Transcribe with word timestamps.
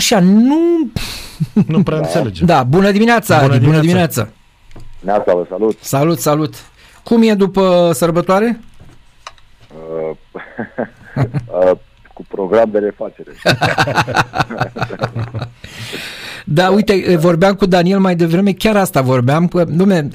așa, 0.00 0.20
nu... 0.20 0.90
Nu 1.66 1.82
prea 1.82 1.98
da. 1.98 2.06
înțelegem. 2.06 2.46
Da, 2.46 2.62
bună 2.62 2.90
dimineața, 2.90 3.40
bună 3.40 3.54
Adi, 3.54 3.64
bună 3.64 3.80
dimineața. 3.80 4.28
Neața, 5.00 5.34
vă 5.34 5.46
salut. 5.48 5.78
Salut, 5.80 6.18
salut. 6.18 6.54
Cum 7.02 7.22
e 7.22 7.34
după 7.34 7.90
sărbătoare? 7.94 8.60
Uh, 9.70 10.16
uh, 11.70 11.76
cu 12.14 12.24
program 12.28 12.68
de 12.70 12.78
refacere. 12.78 13.30
da, 16.44 16.70
uite, 16.70 17.16
vorbeam 17.16 17.54
cu 17.54 17.66
Daniel 17.66 17.98
mai 17.98 18.16
devreme, 18.16 18.52
chiar 18.52 18.76
asta 18.76 19.00
vorbeam, 19.00 19.48
că, 19.48 19.64
nume, 19.68 20.08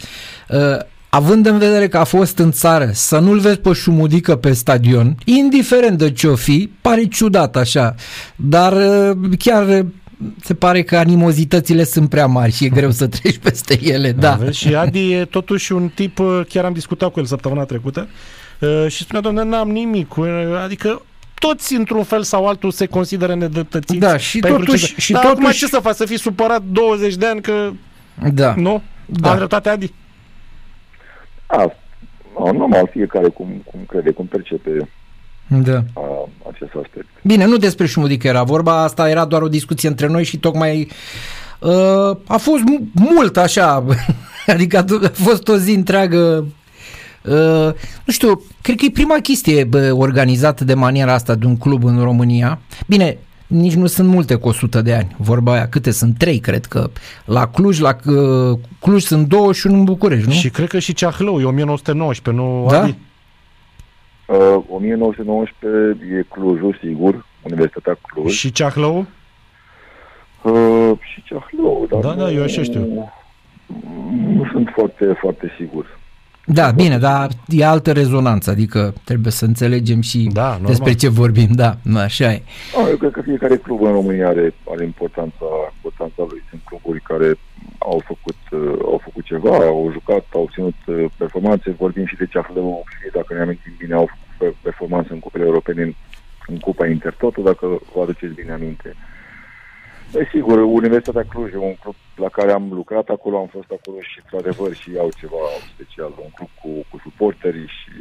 uh, 0.49 0.79
având 1.15 1.45
în 1.45 1.57
vedere 1.57 1.87
că 1.87 1.97
a 1.97 2.03
fost 2.03 2.37
în 2.37 2.51
țară, 2.51 2.89
să 2.93 3.19
nu-l 3.19 3.39
vezi 3.39 3.57
pe 3.57 3.73
șumudică 3.73 4.35
pe 4.35 4.53
stadion, 4.53 5.15
indiferent 5.25 5.97
de 5.97 6.11
ce-o 6.11 6.35
fi, 6.35 6.69
pare 6.81 7.03
ciudat 7.03 7.55
așa, 7.55 7.95
dar 8.35 8.73
uh, 8.73 9.17
chiar 9.39 9.85
se 10.43 10.53
pare 10.53 10.83
că 10.83 10.97
animozitățile 10.97 11.83
sunt 11.83 12.09
prea 12.09 12.25
mari 12.25 12.51
și 12.51 12.65
e 12.65 12.69
greu 12.69 12.91
să 12.91 13.07
treci 13.07 13.37
peste 13.37 13.79
ele, 13.83 14.11
da. 14.11 14.33
Aveți? 14.33 14.57
Și 14.57 14.75
Adi 14.75 15.11
e 15.11 15.25
totuși 15.25 15.71
un 15.71 15.91
tip, 15.95 16.19
uh, 16.19 16.41
chiar 16.49 16.65
am 16.65 16.73
discutat 16.73 17.11
cu 17.11 17.19
el 17.19 17.25
săptămâna 17.25 17.63
trecută, 17.63 18.07
și 18.87 19.03
spunea, 19.03 19.21
doamne, 19.21 19.43
n-am 19.43 19.69
nimic, 19.69 20.07
adică 20.63 21.01
toți 21.39 21.75
într-un 21.75 22.03
fel 22.03 22.23
sau 22.23 22.47
altul 22.47 22.71
se 22.71 22.85
consideră 22.85 23.35
nedreptățiți. 23.35 23.99
Da, 23.99 24.17
și 24.17 24.39
totuși... 24.39 24.95
Și 24.97 25.11
Dar 25.11 25.21
totuși... 25.21 25.41
acum 25.41 25.51
ce 25.51 25.67
să 25.67 25.79
faci? 25.81 25.95
Să 25.95 26.05
fii 26.05 26.19
supărat 26.19 26.63
20 26.63 27.15
de 27.15 27.25
ani 27.25 27.41
că... 27.41 27.71
Da. 28.33 28.53
Nu? 28.57 28.81
Da. 29.05 29.29
Am 29.29 29.37
dreptate, 29.37 29.69
Adi? 29.69 29.93
A, 31.45 31.71
normal, 32.51 32.89
fiecare 32.91 33.27
cum, 33.27 33.47
cum 33.71 33.79
crede, 33.87 34.11
cum 34.11 34.25
percepe 34.25 34.89
da. 35.47 35.83
a, 35.93 36.29
acest 36.53 36.71
aspect. 36.83 37.07
Bine, 37.23 37.45
nu 37.45 37.57
despre 37.57 37.85
șumudică 37.85 38.27
era 38.27 38.43
vorba, 38.43 38.83
asta 38.83 39.09
era 39.09 39.25
doar 39.25 39.41
o 39.41 39.47
discuție 39.47 39.89
între 39.89 40.07
noi 40.07 40.23
și 40.23 40.37
tocmai 40.37 40.87
uh, 41.59 42.17
a 42.27 42.37
fost 42.37 42.63
mult 42.93 43.37
așa, 43.37 43.85
adică 44.47 44.77
a 44.77 45.09
fost 45.13 45.47
o 45.47 45.57
zi 45.57 45.71
întreagă 45.71 46.45
Uh, 47.27 47.73
nu 48.05 48.13
știu, 48.13 48.41
cred 48.61 48.77
că 48.77 48.85
e 48.85 48.89
prima 48.93 49.15
chestie 49.15 49.63
bă, 49.63 49.91
organizată 49.91 50.63
de 50.63 50.73
maniera 50.73 51.13
asta 51.13 51.35
de 51.35 51.45
un 51.45 51.57
club 51.57 51.83
în 51.83 51.99
România. 52.03 52.59
Bine, 52.87 53.17
nici 53.47 53.73
nu 53.73 53.85
sunt 53.85 54.07
multe 54.07 54.35
cu 54.35 54.47
100 54.47 54.81
de 54.81 54.93
ani. 54.93 55.15
Vorba 55.17 55.53
aia, 55.53 55.67
câte 55.67 55.91
sunt? 55.91 56.17
Trei, 56.17 56.39
cred 56.39 56.65
că. 56.65 56.89
La 57.25 57.47
Cluj, 57.47 57.79
la 57.79 57.95
uh, 58.05 58.59
Cluj 58.79 59.01
sunt 59.01 59.27
două 59.27 59.53
și 59.53 59.67
unul 59.67 59.79
în 59.79 59.85
București, 59.85 60.27
nu? 60.27 60.33
Și 60.33 60.49
cred 60.49 60.67
că 60.67 60.79
și 60.79 60.93
Ceahlău 60.93 61.39
e 61.39 61.43
1919, 61.43 62.43
nu, 62.43 62.67
da? 62.69 62.81
Adi? 62.81 62.95
Uh, 64.27 64.63
1919 64.69 66.05
e 66.17 66.25
Clujul, 66.29 66.77
sigur, 66.81 67.25
Universitatea 67.41 67.97
Cluj. 68.01 68.31
Și 68.33 68.51
Ceahlău? 68.51 69.05
Uh, 70.41 70.91
și 71.13 71.23
Ceahlău, 71.23 71.87
dar 71.89 71.99
Da, 71.99 72.13
da, 72.13 72.31
eu 72.31 72.43
așa 72.43 72.63
știu. 72.63 72.79
Nu, 72.79 73.09
nu 74.33 74.47
sunt 74.51 74.69
foarte, 74.75 75.05
foarte 75.19 75.51
sigur. 75.57 75.99
Da, 76.45 76.71
bine, 76.71 76.97
dar 76.97 77.29
e 77.47 77.65
altă 77.65 77.91
rezonanță, 77.91 78.49
adică 78.49 78.93
trebuie 79.03 79.31
să 79.31 79.45
înțelegem 79.45 80.01
și 80.01 80.29
da, 80.33 80.49
normal. 80.49 80.67
despre 80.67 80.93
ce 80.93 81.09
vorbim, 81.09 81.49
da, 81.51 81.77
așa 81.95 82.31
e. 82.31 82.41
A, 82.83 82.89
eu 82.89 82.95
cred 82.95 83.11
că 83.11 83.21
fiecare 83.21 83.57
club 83.57 83.81
în 83.81 83.91
România 83.91 84.27
are, 84.27 84.53
are 84.69 84.83
importanța, 84.83 85.45
importanța 85.75 86.25
lui. 86.29 86.43
Sunt 86.49 86.61
cluburi 86.63 87.01
care 87.01 87.37
au 87.77 88.01
făcut, 88.05 88.37
uh, 88.51 88.79
au 88.83 89.01
făcut 89.03 89.23
ceva, 89.23 89.55
au 89.55 89.89
jucat, 89.91 90.25
au 90.33 90.49
ținut 90.53 90.75
uh, 90.85 91.05
performanțe, 91.17 91.75
vorbim 91.77 92.05
și 92.05 92.15
de 92.15 92.25
Ceahlău 92.25 92.83
și 92.89 93.11
dacă 93.13 93.33
ne 93.33 93.41
amintim 93.41 93.73
bine, 93.77 93.93
au 93.93 94.09
făcut 94.37 94.55
performanțe 94.61 95.13
în 95.13 95.19
cupele 95.19 95.45
europene 95.45 95.81
în, 95.81 95.93
în 96.47 96.57
Cupa 96.57 96.87
Intertoto, 96.87 97.41
dacă 97.41 97.65
vă 97.93 98.01
aduceți 98.01 98.33
bine 98.33 98.51
aminte. 98.51 98.95
Uh, 98.95 99.14
Desigur, 100.15 100.57
Universitatea 100.59 101.25
Cluj 101.29 101.53
e 101.53 101.57
un 101.57 101.75
club 101.81 101.95
la 102.15 102.29
care 102.29 102.51
am 102.51 102.65
lucrat 102.71 103.07
acolo, 103.09 103.37
am 103.37 103.47
fost 103.47 103.71
acolo 103.77 103.97
și, 104.01 104.19
într-adevăr, 104.23 104.73
și 104.73 104.89
au 104.99 105.09
ceva 105.19 105.43
special, 105.73 106.11
un 106.25 106.29
club 106.35 106.49
cu, 106.61 106.69
cu 106.89 106.99
suporterii 107.03 107.67
și 107.67 107.91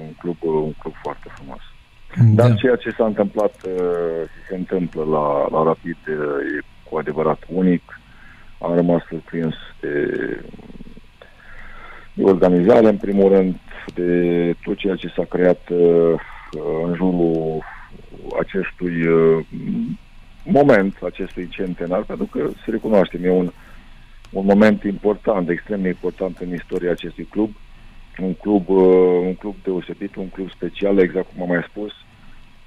un 0.00 0.12
club, 0.20 0.36
un 0.42 0.72
club 0.80 0.94
foarte 1.02 1.28
frumos. 1.34 1.62
Da. 2.16 2.42
Dar 2.42 2.56
ceea 2.56 2.76
ce 2.76 2.90
s-a 2.90 3.06
întâmplat 3.06 3.54
uh, 3.66 4.22
și 4.32 4.46
se 4.48 4.54
întâmplă 4.54 5.02
la, 5.04 5.26
la 5.50 5.62
Rapid 5.62 5.98
uh, 6.08 6.16
e 6.56 6.64
cu 6.88 6.96
adevărat 6.96 7.42
unic. 7.48 8.00
Am 8.58 8.74
rămas 8.74 9.02
surprins 9.08 9.54
de, 9.80 9.94
de 12.14 12.22
organizare, 12.22 12.88
în 12.88 12.96
primul 12.96 13.28
rând, 13.34 13.54
de 13.94 14.10
tot 14.64 14.76
ceea 14.76 14.94
ce 14.94 15.12
s-a 15.16 15.24
creat 15.24 15.68
uh, 15.68 16.20
în 16.84 16.94
jurul 16.94 17.62
acestui 18.40 19.06
moment 20.44 20.96
acestui 21.02 21.48
centenar, 21.48 22.02
pentru 22.02 22.26
că, 22.26 22.50
să 22.64 22.70
recunoaștem, 22.70 23.24
e 23.24 23.30
un, 23.30 23.52
un 24.30 24.44
moment 24.44 24.82
important, 24.82 25.48
extrem 25.48 25.82
de 25.82 25.88
important 25.88 26.38
în 26.38 26.52
istoria 26.54 26.90
acestui 26.90 27.24
club. 27.24 27.50
Un 28.18 28.34
club, 28.34 28.68
uh, 28.68 29.20
un 29.24 29.34
club 29.34 29.54
deosebit, 29.62 30.16
un 30.16 30.28
club 30.28 30.50
special, 30.50 30.98
exact 30.98 31.26
cum 31.32 31.42
am 31.42 31.48
mai 31.48 31.66
spus, 31.68 31.92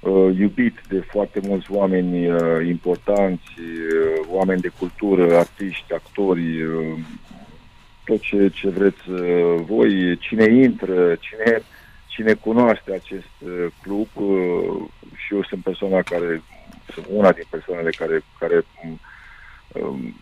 uh, 0.00 0.36
iubit 0.38 0.80
de 0.88 1.00
foarte 1.10 1.40
mulți 1.42 1.72
oameni 1.72 2.30
uh, 2.30 2.66
importanți, 2.66 3.50
uh, 3.58 4.26
oameni 4.28 4.60
de 4.60 4.72
cultură, 4.78 5.36
artiști, 5.36 5.94
actori, 5.94 6.62
uh, 6.62 6.98
tot 8.04 8.20
ce, 8.20 8.48
ce 8.48 8.68
vreți 8.68 9.10
uh, 9.10 9.60
voi, 9.66 10.16
cine 10.18 10.52
intră, 10.52 11.14
cine, 11.14 11.62
cine 12.06 12.32
cunoaște 12.32 12.92
acest 12.92 13.34
uh, 13.40 13.66
club 13.82 14.08
uh, 14.14 14.88
și 15.16 15.34
eu 15.34 15.42
sunt 15.42 15.62
persoana 15.62 16.02
care 16.02 16.26
sunt 16.26 16.55
una 17.08 17.32
din 17.32 17.44
persoanele 17.50 17.90
care, 17.90 18.24
care 18.38 18.64
um, 19.72 20.14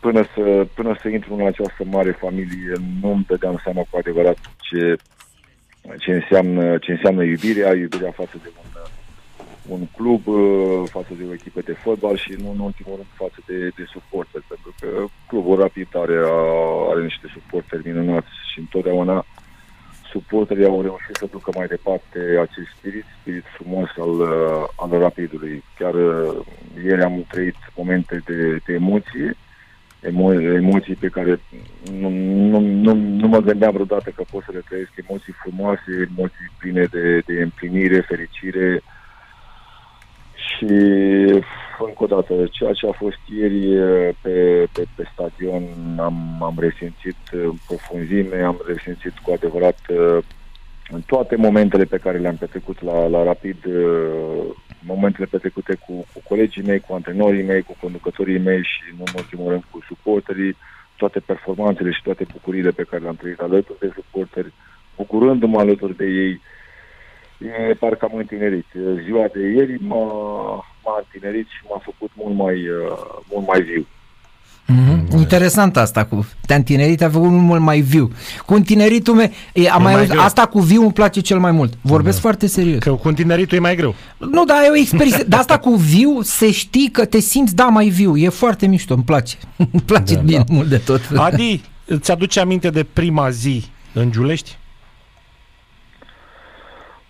până, 0.00 0.24
să, 0.34 0.66
până 0.74 0.98
să 1.02 1.08
intru 1.08 1.34
în 1.34 1.46
această 1.46 1.84
mare 1.84 2.10
familie 2.10 2.72
nu 3.00 3.10
îmi 3.10 3.24
dădeam 3.26 3.60
seama 3.64 3.82
cu 3.90 3.96
adevărat 3.96 4.38
ce, 4.60 4.96
ce, 5.98 6.12
înseamnă, 6.12 6.78
ce 6.78 6.90
înseamnă 6.92 7.22
iubirea, 7.24 7.74
iubirea 7.74 8.10
față 8.10 8.36
de 8.42 8.50
un, 8.58 8.80
un 9.78 9.86
club, 9.96 10.26
uh, 10.26 10.88
față 10.88 11.12
de 11.18 11.24
o 11.28 11.32
echipă 11.32 11.60
de 11.60 11.72
fotbal 11.72 12.16
și 12.16 12.34
nu 12.42 12.50
în 12.50 12.58
ultimul 12.58 12.94
rând 12.96 13.12
față 13.14 13.38
de, 13.46 13.58
de 13.76 13.84
suporteri, 13.92 14.44
pentru 14.48 14.74
că 14.80 15.04
clubul 15.26 15.58
Rapid 15.58 15.88
are, 15.92 16.18
are 16.90 17.02
niște 17.02 17.26
suporteri 17.32 17.86
minunați 17.88 18.28
și 18.52 18.58
întotdeauna 18.58 19.26
suporterii 20.10 20.66
au 20.66 20.82
reușit 20.82 21.16
să 21.16 21.26
ducă 21.30 21.50
mai 21.54 21.66
departe 21.66 22.18
acest 22.40 22.68
spirit, 22.76 23.04
spirit 23.20 23.44
frumos 23.56 23.88
al, 23.98 24.20
uh, 24.20 24.64
al 24.76 24.98
rapidului. 24.98 25.64
Chiar 25.78 25.94
uh, 25.94 26.46
ieri 26.84 27.02
am 27.02 27.24
trăit 27.28 27.56
momente 27.76 28.22
de, 28.26 28.60
de 28.66 28.72
emoție, 28.72 29.36
emo- 30.02 30.54
emoții 30.62 30.94
pe 30.94 31.08
care 31.08 31.40
nu, 31.92 32.08
nu, 32.50 32.58
nu, 32.60 32.94
nu 32.94 33.28
mă 33.28 33.38
gândeam 33.38 33.72
vreodată 33.72 34.10
că 34.10 34.22
pot 34.30 34.42
să 34.42 34.50
le 34.52 34.62
trăiesc, 34.68 34.90
emoții 34.94 35.34
frumoase, 35.42 36.08
emoții 36.10 36.50
pline 36.58 36.84
de, 36.84 37.22
de 37.26 37.42
împlinire, 37.42 38.00
fericire 38.00 38.82
și 40.56 40.64
încă 41.86 41.98
o 41.98 42.06
dată, 42.06 42.34
ceea 42.50 42.72
ce 42.72 42.86
a 42.86 42.92
fost 42.92 43.18
ieri 43.38 43.66
pe, 44.22 44.66
pe, 44.72 44.84
pe 44.94 45.04
stadion 45.12 45.62
am, 45.98 46.42
am 46.42 46.54
resimțit 46.58 47.16
în 47.30 47.56
profunzime, 47.66 48.42
am 48.42 48.60
resimțit 48.66 49.18
cu 49.18 49.32
adevărat 49.32 49.78
în 50.90 51.00
toate 51.06 51.36
momentele 51.36 51.84
pe 51.84 51.98
care 51.98 52.18
le-am 52.18 52.36
petrecut 52.36 52.82
la, 52.82 53.06
la 53.06 53.22
Rapid, 53.22 53.56
momentele 54.80 55.26
petrecute 55.30 55.74
cu, 55.74 55.92
cu 55.92 56.20
colegii 56.28 56.62
mei, 56.62 56.80
cu 56.80 56.94
antrenorii 56.94 57.42
mei, 57.42 57.62
cu 57.62 57.76
conducătorii 57.80 58.38
mei 58.38 58.62
și, 58.62 58.82
nu 58.98 59.04
în 59.06 59.12
ultimul 59.16 59.48
rând, 59.48 59.64
cu 59.70 59.78
suporterii, 59.86 60.56
toate 60.96 61.20
performanțele 61.20 61.90
și 61.90 62.02
toate 62.02 62.26
bucuriile 62.32 62.70
pe 62.70 62.86
care 62.90 63.02
le-am 63.02 63.16
trăit 63.16 63.40
alături 63.40 63.78
de 63.78 63.90
suporteri, 63.94 64.52
bucurându-mă 64.96 65.58
alături 65.58 65.96
de 65.96 66.04
ei, 66.04 66.40
e 67.40 67.74
parcă 67.74 68.08
am 68.10 68.18
întinerit. 68.18 68.66
Ziua 69.04 69.26
de 69.32 69.40
ieri 69.40 69.76
m-a, 69.80 70.04
m-a 70.84 70.96
întinerit 71.04 71.46
și 71.46 71.60
m-a 71.68 71.80
făcut 71.84 72.10
mult 72.14 72.36
mai, 72.36 72.54
uh, 72.54 73.20
mult 73.32 73.46
mai 73.46 73.60
viu. 73.60 73.86
Mm-hmm. 74.72 75.18
Interesant 75.18 75.76
asta 75.76 76.04
cu 76.04 76.28
te-a 76.46 76.56
întinerit, 76.56 77.02
a 77.02 77.10
făcut 77.10 77.30
mult 77.30 77.60
mai 77.60 77.80
viu. 77.80 78.10
Cu 78.46 78.54
întineritul 78.54 79.14
meu, 79.14 79.30
e, 79.52 79.70
am 79.70 79.82
mai, 79.82 79.92
mai 79.92 80.00
auzit, 80.00 80.18
asta 80.18 80.46
cu 80.46 80.60
viu 80.60 80.82
îmi 80.82 80.92
place 80.92 81.20
cel 81.20 81.38
mai 81.38 81.50
mult. 81.50 81.72
Vorbesc 81.80 82.14
da. 82.14 82.22
foarte 82.22 82.46
serios. 82.46 82.78
Că 82.78 82.90
cu 82.90 83.08
întineritul 83.08 83.56
e 83.56 83.60
mai 83.60 83.76
greu. 83.76 83.94
Nu, 84.18 84.44
dar 84.44 84.56
e 84.64 84.68
o 84.70 84.76
experiență. 84.76 85.24
Dar 85.28 85.40
asta 85.40 85.58
cu 85.58 85.74
viu, 85.74 86.22
se 86.22 86.50
știi 86.50 86.90
că 86.90 87.04
te 87.04 87.20
simți, 87.20 87.54
da, 87.54 87.64
mai 87.64 87.88
viu. 87.88 88.16
E 88.16 88.28
foarte 88.28 88.66
mișto, 88.66 88.94
îmi 88.94 89.02
place. 89.02 89.36
îmi 89.72 89.82
place 89.84 90.14
da, 90.14 90.20
bine 90.20 90.44
da. 90.46 90.54
mult 90.54 90.68
de 90.68 90.76
tot. 90.76 91.00
Adi, 91.16 91.60
îți 91.86 92.10
aduce 92.10 92.40
aminte 92.40 92.70
de 92.70 92.86
prima 92.92 93.30
zi 93.30 93.64
în 93.92 94.10
Giulești? 94.10 94.58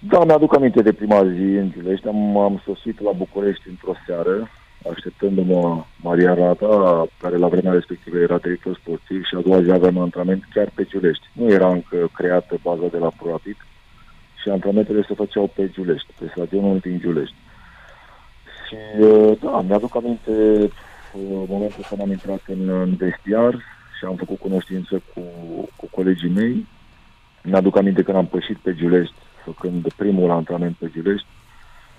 Da, 0.09 0.25
mi-aduc 0.25 0.55
aminte 0.55 0.83
de 0.83 0.93
prima 0.93 1.25
zi 1.25 1.43
în 1.63 1.71
Giulești. 1.71 2.09
Am, 2.09 2.37
am 2.37 2.63
sosit 2.65 3.01
la 3.01 3.11
București 3.11 3.69
într-o 3.69 3.95
seară, 4.07 4.51
așteptându-mă 4.91 5.85
Maria 6.03 6.35
Rata, 6.35 7.07
care 7.21 7.37
la 7.37 7.49
vremea 7.49 7.73
respectivă 7.73 8.19
era 8.19 8.39
director 8.39 8.77
sportiv 8.77 9.25
și 9.25 9.35
a 9.35 9.41
doua 9.41 9.63
zi 9.63 9.71
aveam 9.71 9.99
antrenament 9.99 10.45
chiar 10.55 10.71
pe 10.75 10.85
Giulești. 10.85 11.27
Nu 11.33 11.51
era 11.51 11.69
încă 11.69 12.11
creată 12.15 12.59
baza 12.63 12.87
de 12.91 12.99
la 12.99 13.11
ProRapid 13.19 13.57
și 14.43 14.49
antrenamentele 14.49 15.05
se 15.09 15.15
făceau 15.15 15.47
pe 15.55 15.69
Giulești, 15.69 16.13
pe 16.19 16.27
stadionul 16.31 16.79
din 16.79 16.99
Giulești. 16.99 17.37
Și 18.67 19.03
uh, 19.03 19.39
da, 19.41 19.61
mi-aduc 19.61 19.97
aminte 19.97 20.33
uh, 20.63 21.43
momentul 21.49 21.85
când 21.89 22.01
am 22.01 22.11
intrat 22.11 22.43
în, 22.47 22.69
în 22.69 22.95
vestiar 22.97 23.55
și 23.99 24.05
am 24.05 24.15
făcut 24.15 24.39
cunoștință 24.39 25.03
cu, 25.15 25.21
cu 25.77 25.89
colegii 25.91 26.33
mei. 26.35 26.67
Mi-aduc 27.43 27.77
aminte 27.77 28.03
când 28.03 28.17
am 28.17 28.27
pășit 28.27 28.57
pe 28.57 28.75
Giulești, 28.75 29.15
făcând 29.45 29.93
primul 29.93 30.31
antrenament 30.31 30.77
pe 30.77 30.91
Giulești. 30.93 31.27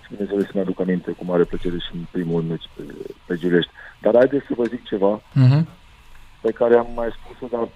Și 0.02 0.10
bineînțeles 0.10 0.52
mi-aduc 0.54 0.80
aminte 0.80 1.12
cu 1.12 1.26
mare 1.26 1.44
plăcere 1.44 1.78
și 1.78 1.92
în 1.94 2.06
primul 2.12 2.42
meci 2.42 2.70
pe, 2.76 2.84
pe 3.26 3.36
Giulești. 3.36 3.72
Dar 4.02 4.14
haideți 4.16 4.46
să 4.46 4.54
vă 4.56 4.64
zic 4.64 4.84
ceva 4.84 5.22
Uh-huh. 5.22 5.64
pe 6.42 6.52
care 6.52 6.78
am 6.78 6.88
mai 6.96 7.10
spus-o, 7.18 7.58
dar 7.58 7.68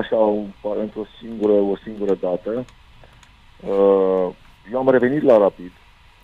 așa, 0.00 0.16
într-o 0.80 1.06
singură, 1.20 1.52
o 1.52 1.76
singură 1.76 2.14
dată. 2.20 2.64
Uh, 3.60 4.28
eu 4.72 4.78
am 4.78 4.90
revenit 4.90 5.22
la 5.22 5.38
Rapid. 5.38 5.72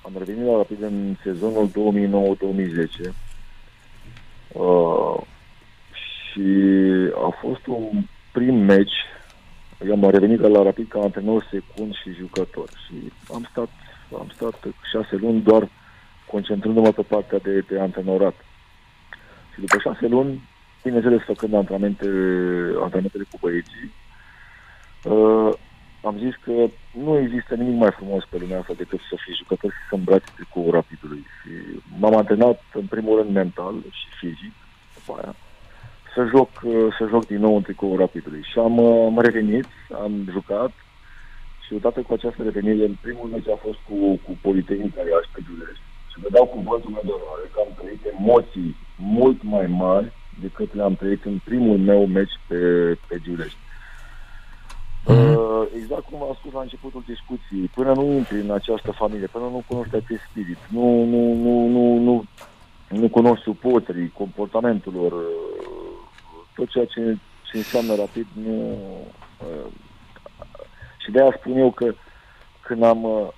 Am 0.04 0.12
revenit 0.18 0.46
la 0.46 0.56
Rapid 0.56 0.82
în 0.82 1.16
sezonul 1.22 1.68
2009-2010. 1.68 3.12
Uh, 4.52 5.20
și 6.32 6.50
a 7.14 7.36
fost 7.40 7.66
un 7.66 8.02
prim 8.32 8.54
meci. 8.54 8.94
Eu 9.86 9.92
am 9.92 10.10
revenit 10.10 10.40
la 10.40 10.62
Rapid 10.62 10.88
ca 10.88 11.00
antrenor 11.00 11.48
secund 11.50 11.94
și 11.94 12.12
jucător. 12.12 12.68
Și 12.86 13.12
am 13.34 13.46
stat, 13.50 13.68
am 14.18 14.30
stat 14.34 14.54
șase 14.90 15.16
luni 15.16 15.40
doar 15.40 15.68
concentrându-mă 16.26 16.92
pe 16.92 17.02
partea 17.02 17.38
de, 17.38 17.60
de 17.60 17.80
antrenorat. 17.80 18.34
Și 19.54 19.60
după 19.60 19.78
șase 19.78 20.06
luni, 20.06 20.42
bineînțeles, 20.82 21.22
făcând 21.22 21.54
antrenamente, 21.54 22.06
antrenamentele 22.82 23.24
cu 23.30 23.38
băieții, 23.40 23.92
uh, 25.04 25.52
am 26.02 26.18
zis 26.18 26.34
că 26.44 26.52
nu 26.92 27.18
există 27.18 27.54
nimic 27.54 27.78
mai 27.80 27.90
frumos 27.90 28.24
pe 28.24 28.38
lumea 28.38 28.58
asta 28.58 28.72
decât 28.76 29.00
să 29.10 29.14
fii 29.24 29.34
jucător 29.34 29.70
și 29.70 29.88
să 29.88 29.94
îmbraci 29.94 30.34
tricoul 30.34 30.70
rapidului. 30.70 31.24
Și 31.40 31.50
m-am 31.98 32.16
antrenat 32.16 32.62
în 32.72 32.86
primul 32.86 33.16
rând 33.18 33.30
mental 33.34 33.74
și 33.90 34.06
fizic, 34.18 34.54
după 34.94 35.20
aia, 35.20 35.34
să 36.14 36.28
joc, 36.34 36.50
uh, 36.62 36.94
să 36.98 37.06
joc 37.08 37.26
din 37.26 37.40
nou 37.40 37.56
în 37.56 37.62
tricoul 37.62 37.98
rapidului. 37.98 38.42
Și 38.50 38.58
am, 38.58 38.78
uh, 38.78 39.06
am 39.06 39.18
revenit, 39.18 39.66
am 40.02 40.12
jucat 40.30 40.72
și 41.64 41.74
odată 41.74 42.00
cu 42.00 42.12
această 42.12 42.42
revenire, 42.42 42.84
în 42.84 42.96
primul 43.00 43.28
meci 43.32 43.48
a 43.48 43.58
fost 43.66 43.78
cu, 43.88 43.96
cu 44.24 44.38
Politehnica 44.40 45.00
Iași 45.00 45.32
pe 45.34 45.40
Giulești. 45.46 45.84
Și 46.10 46.20
vă 46.22 46.28
dau 46.36 46.46
cuvântul 46.46 46.90
meu 46.90 47.04
de 47.04 47.14
onoare 47.18 47.46
că 47.52 47.58
am 47.64 47.72
trăit 47.80 48.02
emoții 48.18 48.76
mult 48.96 49.42
mai 49.42 49.66
mari 49.66 50.12
decât 50.40 50.74
le-am 50.74 50.94
trăit 50.94 51.24
în 51.24 51.38
primul 51.44 51.78
meu 51.78 52.06
meci 52.06 52.36
pe, 52.48 52.60
pe 53.08 53.18
Giulești. 53.22 53.58
Mhm. 55.06 55.34
Uh, 55.34 55.62
exact 55.80 56.04
cum 56.04 56.22
am 56.22 56.36
spus 56.38 56.52
la 56.52 56.60
începutul 56.60 57.02
discuției, 57.06 57.70
până 57.74 57.92
nu 57.92 58.04
intri 58.12 58.40
în 58.40 58.50
această 58.50 58.90
familie, 58.90 59.26
până 59.26 59.44
nu 59.44 59.64
cunoști 59.66 59.94
acest 59.96 60.22
spirit, 60.30 60.58
nu, 60.68 61.04
nu, 61.04 61.22
nu, 61.44 61.54
nu, 61.74 61.84
nu, 62.06 62.24
nu 62.88 63.08
cunoști 63.08 63.44
suporterii, 63.44 64.12
comportamentul 64.22 64.92
lor, 64.92 65.12
uh, 65.12 65.49
tot 66.60 66.70
ceea 66.70 66.84
ce, 66.84 67.16
ce 67.50 67.56
înseamnă 67.56 67.94
rapid, 67.94 68.26
nu... 68.44 68.78
Uh, 69.38 69.70
și 71.02 71.10
de-aia 71.10 71.34
spun 71.38 71.56
eu 71.56 71.70
că 71.70 71.94
când 72.60 72.82
am, 72.82 73.02
uh, 73.04 73.28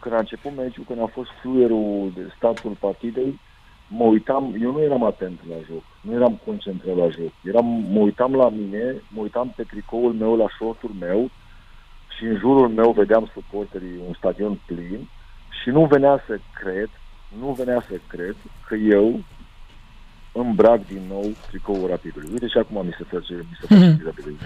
când 0.00 0.14
a 0.14 0.18
început 0.18 0.52
meciul, 0.56 0.84
când 0.86 1.00
a 1.00 1.06
fost 1.06 1.30
fluierul 1.40 2.12
de 2.14 2.32
statul 2.36 2.76
partidei, 2.80 3.40
mă 3.88 4.04
uitam, 4.04 4.54
eu 4.60 4.72
nu 4.72 4.80
eram 4.80 5.04
atent 5.04 5.40
la 5.48 5.54
joc, 5.68 5.82
nu 6.00 6.12
eram 6.12 6.40
concentrat 6.44 6.96
la 6.96 7.08
joc. 7.08 7.32
Eram, 7.44 7.66
mă 7.66 8.00
uitam 8.00 8.34
la 8.34 8.48
mine, 8.48 9.02
mă 9.08 9.20
uitam 9.20 9.52
pe 9.56 9.62
tricoul 9.62 10.12
meu, 10.12 10.36
la 10.36 10.46
shortul 10.56 10.90
meu 11.00 11.30
și 12.16 12.24
în 12.24 12.36
jurul 12.36 12.68
meu 12.68 12.90
vedeam 12.90 13.30
suporterii 13.32 14.00
un 14.06 14.14
stadion 14.14 14.60
plin 14.66 15.08
și 15.62 15.68
nu 15.68 15.84
venea 15.84 16.22
să 16.26 16.38
cred, 16.60 16.90
nu 17.38 17.52
venea 17.52 17.84
să 17.88 18.00
cred 18.08 18.36
că 18.66 18.74
eu 18.74 19.20
îmbrac 20.40 20.86
din 20.86 21.00
nou 21.08 21.30
tricoul 21.48 21.86
rapidului. 21.88 22.28
Uite 22.32 22.46
și 22.48 22.58
acum 22.58 22.86
mi 22.86 22.94
se 22.98 23.04
face, 23.12 23.32
mi 23.34 23.56
se 23.60 23.66
face 23.74 23.86
Mhm. 23.94 24.04
rapidului. 24.04 24.38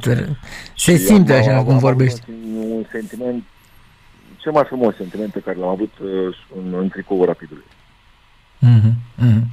Se 0.00 0.26
Și 0.74 0.96
simte 0.96 1.32
am- 1.32 1.38
așa 1.38 1.56
am- 1.56 1.64
cum 1.64 1.72
am 1.72 1.78
vorbești. 1.78 2.20
avut 2.28 2.34
Un, 2.44 2.70
un 2.76 2.84
sentiment, 2.92 3.42
cel 4.36 4.52
mai 4.52 4.64
frumos 4.66 4.94
sentiment 4.96 5.32
pe 5.32 5.40
care 5.44 5.56
l-am 5.58 5.68
avut 5.68 5.92
uh, 6.02 6.36
în, 6.56 6.74
în 6.78 6.88
tricoul 6.88 7.26
rapidului. 7.26 7.64
Mhm, 8.58 8.92
mhm. 9.14 9.46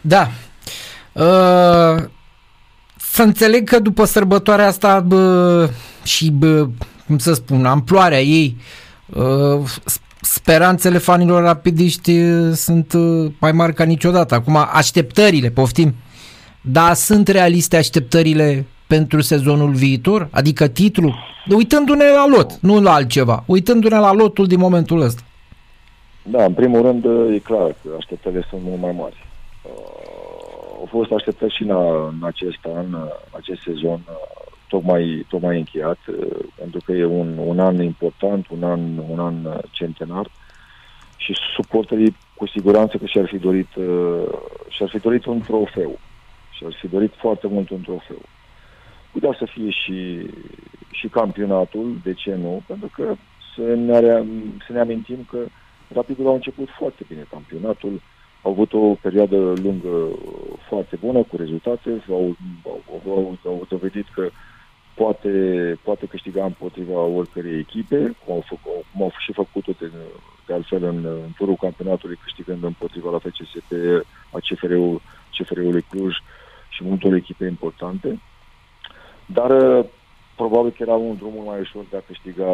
Da. 0.00 0.28
Uh, 1.12 2.04
să 2.96 3.22
înțeleg 3.22 3.68
că 3.68 3.78
după 3.78 4.04
sărbătoarea 4.04 4.66
asta 4.66 5.00
bă, 5.00 5.70
și, 6.04 6.30
bă, 6.30 6.68
cum 7.06 7.18
să 7.18 7.32
spun, 7.32 7.66
amploarea 7.66 8.20
ei, 8.22 8.56
uh, 9.06 9.60
s- 9.84 10.00
speranțele 10.20 10.98
fanilor 10.98 11.42
rapidiști 11.42 12.20
uh, 12.20 12.52
sunt 12.52 12.92
uh, 12.92 13.30
mai 13.40 13.52
mari 13.52 13.74
ca 13.74 13.84
niciodată. 13.84 14.34
Acum, 14.34 14.56
așteptările, 14.72 15.48
poftim, 15.48 15.94
dar 16.60 16.94
sunt 16.94 17.28
realiste 17.28 17.76
așteptările 17.76 18.66
pentru 18.86 19.20
sezonul 19.20 19.70
viitor? 19.70 20.28
Adică 20.30 20.68
titlu? 20.68 21.14
Uitându-ne 21.50 22.04
la 22.04 22.26
lot, 22.26 22.52
nu 22.60 22.80
la 22.80 22.92
altceva. 22.92 23.42
Uitându-ne 23.46 23.98
la 23.98 24.12
lotul 24.12 24.46
din 24.46 24.58
momentul 24.58 25.00
ăsta. 25.00 25.22
Da, 26.22 26.44
în 26.44 26.52
primul 26.52 26.82
rând 26.82 27.04
e 27.34 27.38
clar 27.38 27.74
că 27.82 27.88
așteptările 27.98 28.46
sunt 28.50 28.60
mult 28.64 28.80
mai 28.80 28.94
mari. 28.98 29.26
Uh, 29.62 29.70
au 30.78 30.88
fost 30.90 31.10
așteptări 31.10 31.54
și 31.54 31.62
în, 31.62 31.70
în 31.70 32.20
acest 32.22 32.58
an, 32.76 32.86
în 32.92 33.08
acest 33.30 33.60
sezon, 33.60 34.00
uh, 34.08 34.47
tocmai, 34.68 35.26
tocmai 35.28 35.58
încheiat, 35.58 35.98
uh, 36.06 36.44
pentru 36.54 36.80
că 36.84 36.92
e 36.92 37.04
un, 37.04 37.38
un 37.38 37.58
an 37.58 37.82
important, 37.82 38.48
un 38.48 38.62
an, 38.62 38.80
un 39.08 39.18
an 39.18 39.44
uh, 39.44 39.58
centenar 39.70 40.30
și 41.16 41.34
suporterii 41.54 42.16
cu 42.34 42.46
siguranță 42.46 42.96
că 42.96 43.06
și-ar 43.06 43.26
fi 43.26 43.38
dorit, 43.38 43.74
uh, 43.74 44.28
și-ar 44.68 44.88
fi 44.88 44.98
dorit 44.98 45.24
un 45.24 45.40
trofeu. 45.40 45.98
Și-ar 46.50 46.72
fi 46.80 46.88
dorit 46.88 47.12
foarte 47.16 47.46
mult 47.46 47.70
un 47.70 47.80
trofeu. 47.80 48.22
Putea 49.12 49.36
să 49.38 49.44
fie 49.44 49.70
și, 49.70 50.30
și 50.90 51.08
campionatul, 51.08 51.98
de 52.02 52.14
ce 52.14 52.34
nu? 52.34 52.62
Pentru 52.66 52.90
că 52.94 53.14
să 53.54 53.74
ne, 53.74 53.98
rea- 53.98 54.26
să 54.66 54.72
ne 54.72 54.80
amintim 54.80 55.26
că 55.30 55.38
Rapidul 55.94 56.28
a 56.28 56.32
început 56.32 56.68
foarte 56.78 57.04
bine 57.08 57.26
campionatul, 57.30 58.00
au 58.42 58.50
avut 58.50 58.72
o 58.72 58.94
perioadă 58.94 59.36
lungă 59.36 60.08
foarte 60.68 60.96
bună, 60.96 61.22
cu 61.22 61.36
rezultate, 61.36 62.02
au, 62.10 62.36
au, 62.64 63.02
au, 63.06 63.38
au 63.44 63.66
dovedit 63.68 64.08
că 64.14 64.30
poate, 64.98 65.32
poate 65.82 66.06
câștiga 66.06 66.44
împotriva 66.44 67.00
oricărei 67.00 67.58
echipe, 67.58 68.16
cum 68.24 68.34
au, 68.34 68.44
făcut, 68.46 68.84
cum 68.92 69.02
au 69.02 69.12
și 69.18 69.32
făcut-o 69.32 69.72
de, 69.78 69.90
de 70.46 70.52
altfel 70.52 70.82
în, 70.84 71.04
în 71.04 71.30
turul 71.36 71.56
campionatului, 71.56 72.18
câștigând 72.22 72.62
împotriva 72.62 73.10
la 73.10 73.18
FCSP, 73.18 73.70
a 74.32 74.38
CFR-ul, 74.38 75.00
CFR-ului 75.38 75.84
Cluj 75.90 76.14
și 76.68 76.84
multor 76.84 77.12
echipe 77.14 77.46
importante. 77.46 78.20
Dar 79.26 79.50
uh, 79.50 79.84
probabil 80.36 80.70
că 80.70 80.82
era 80.82 80.94
un 80.94 81.16
drum 81.16 81.32
mult 81.32 81.46
mai 81.46 81.60
ușor 81.60 81.84
de 81.90 81.96
a 81.96 82.06
câștiga 82.06 82.50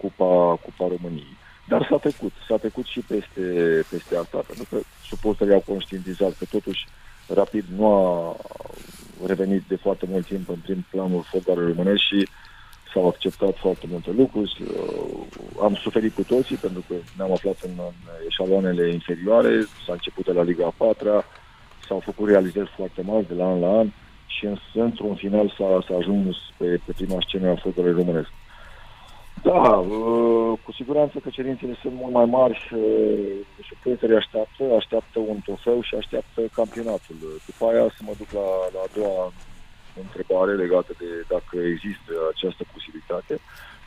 Cupa, 0.00 0.58
Cupa 0.64 0.94
României. 0.94 1.36
Dar 1.68 1.86
s-a 1.90 1.96
trecut, 1.96 2.32
s-a 2.48 2.56
trecut 2.56 2.84
și 2.84 3.00
peste, 3.00 3.42
peste 3.90 4.16
asta, 4.16 4.38
pentru 4.46 4.66
că 4.70 4.76
suporterii 5.04 5.54
au 5.54 5.64
conștientizat 5.66 6.32
că 6.38 6.44
totuși 6.44 6.86
Rapid 7.28 7.64
nu 7.76 7.86
a 7.86 8.36
revenit 9.26 9.62
de 9.68 9.76
foarte 9.76 10.06
mult 10.08 10.26
timp 10.26 10.48
în 10.48 10.56
prim 10.62 10.86
planul 10.90 11.22
fotbalului 11.22 11.72
românesc 11.76 12.02
și 12.02 12.28
s-au 12.92 13.06
acceptat 13.06 13.56
foarte 13.56 13.86
multe 13.90 14.10
lucruri. 14.10 14.62
Uh, 14.62 15.62
Am 15.62 15.74
suferit 15.74 16.14
cu 16.14 16.22
toții 16.22 16.56
pentru 16.56 16.84
că 16.88 16.94
ne-am 17.16 17.32
aflat 17.32 17.56
în, 17.62 17.70
în 17.76 17.92
eșaloanele 18.28 18.92
inferioare, 18.92 19.66
s-a 19.86 19.92
început 19.92 20.24
de 20.24 20.32
la 20.32 20.42
Liga 20.42 20.72
4 20.76 21.24
s-au 21.86 22.00
făcut 22.00 22.28
realizări 22.28 22.72
foarte 22.76 23.02
mari 23.02 23.26
de 23.28 23.34
la 23.34 23.46
an 23.46 23.60
la 23.60 23.78
an 23.78 23.88
și 24.26 24.44
în, 24.44 24.56
într-un 24.74 25.14
final 25.14 25.54
s-a, 25.58 25.84
s-a 25.88 25.96
ajuns 25.96 26.36
pe, 26.56 26.80
pe 26.84 26.92
prima 26.92 27.18
scenă 27.26 27.48
a 27.48 27.54
fotbalului 27.54 28.02
românesc. 28.02 28.28
Da, 29.46 29.68
uh, 29.78 30.58
cu 30.64 30.72
siguranță 30.72 31.18
că 31.18 31.28
cerințele 31.30 31.74
sunt 31.80 31.94
mult 31.94 32.12
mai 32.12 32.24
mari 32.24 32.54
și, 32.64 32.76
și 33.66 33.74
prietenii 33.82 34.16
așteaptă, 34.16 34.62
așteaptă 34.78 35.18
un 35.18 35.38
trofeu 35.44 35.82
și 35.82 35.94
așteaptă 35.94 36.40
campionatul. 36.52 37.16
După 37.46 37.62
aia 37.70 37.86
să 37.96 38.00
mă 38.06 38.12
duc 38.18 38.30
la, 38.40 38.48
la 38.74 38.80
a 38.86 38.90
doua 38.96 39.32
întrebare 40.04 40.52
legată 40.54 40.92
de 40.98 41.08
dacă 41.28 41.56
există 41.74 42.12
această 42.34 42.62
posibilitate. 42.72 43.34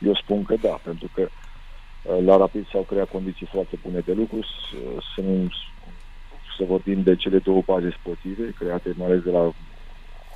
Eu 0.08 0.14
spun 0.14 0.40
că 0.44 0.54
da, 0.66 0.74
pentru 0.88 1.08
că 1.14 1.22
uh, 1.28 2.18
la 2.24 2.36
Rapid 2.36 2.64
s-au 2.72 2.82
creat 2.82 3.08
condiții 3.10 3.48
foarte 3.54 3.76
bune 3.84 4.00
de 4.08 4.12
lucru, 4.12 4.38
s- 4.42 5.04
să, 5.14 5.20
nu, 5.20 5.48
să 6.56 6.64
vorbim 6.64 7.02
de 7.02 7.16
cele 7.16 7.38
două 7.38 7.62
baze 7.66 7.90
sportive, 8.00 8.54
create 8.58 8.94
mai 8.96 9.06
ales 9.06 9.22
de 9.22 9.30
la 9.30 9.52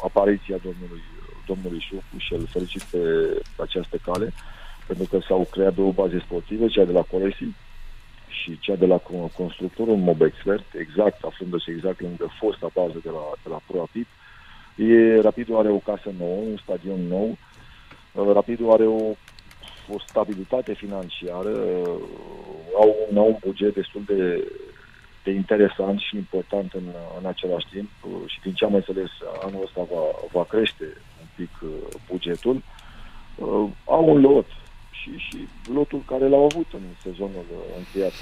apariția 0.04 0.56
domnului, 0.66 1.02
domnului 1.46 1.80
Șucu 1.88 2.16
și 2.16 2.32
îl 2.32 2.46
felicit 2.46 2.82
pe 2.82 2.98
această 3.56 3.96
cale 3.96 4.32
pentru 4.86 5.06
că 5.10 5.18
s-au 5.28 5.46
creat 5.50 5.74
două 5.74 5.92
baze 5.92 6.18
sportive, 6.18 6.66
cea 6.66 6.84
de 6.84 6.92
la 6.92 7.02
Colesi 7.02 7.46
și 8.28 8.58
cea 8.58 8.76
de 8.76 8.86
la 8.86 8.98
con- 9.00 9.32
constructorul 9.36 9.96
Mob 9.96 10.20
Expert, 10.22 10.64
exact, 10.78 11.24
aflându-se 11.24 11.70
exact 11.70 12.00
lângă 12.00 12.26
fosta 12.40 12.70
bază 12.74 12.98
de 13.02 13.10
la, 13.10 13.24
de 13.42 13.48
la 13.48 13.60
Pro 13.66 13.78
Rapid. 13.78 14.06
E, 14.76 15.20
Rapidul 15.20 15.56
are 15.56 15.68
o 15.70 15.78
casă 15.78 16.12
nouă, 16.18 16.36
un 16.36 16.56
stadion 16.56 17.00
nou, 17.08 17.38
Uh, 18.14 18.32
Rapidul 18.32 18.70
are 18.72 18.86
o, 18.86 19.10
o 19.88 19.98
stabilitate 20.08 20.74
financiară, 20.74 21.48
uh, 21.48 22.00
au, 22.76 22.96
un- 23.10 23.16
au 23.16 23.26
un 23.26 23.36
buget 23.40 23.74
destul 23.74 24.02
de, 24.06 24.48
de 25.24 25.30
interesant 25.30 26.00
și 26.00 26.16
important 26.16 26.72
în, 26.72 26.82
în 27.20 27.26
același 27.26 27.66
timp 27.70 27.90
și 28.26 28.40
din 28.40 28.52
ce 28.52 28.64
am 28.64 28.74
înțeles 28.74 29.10
anul 29.42 29.62
ăsta 29.62 29.82
va, 29.92 30.02
va 30.32 30.44
crește 30.44 30.84
un 31.20 31.26
pic 31.36 31.50
bugetul. 32.10 32.62
Au 33.84 34.08
un 34.08 34.20
lot 34.20 34.46
și, 35.04 35.18
și 35.26 35.38
lotul 35.78 36.02
care 36.06 36.28
l-au 36.28 36.44
avut 36.44 36.66
în 36.72 36.84
sezonul 37.02 37.44
încheiat. 37.78 38.12